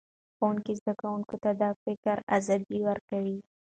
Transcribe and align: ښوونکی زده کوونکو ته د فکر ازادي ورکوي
ښوونکی 0.35 0.73
زده 0.81 0.93
کوونکو 1.01 1.35
ته 1.43 1.49
د 1.61 1.63
فکر 1.83 2.17
ازادي 2.37 2.79
ورکوي 2.89 3.37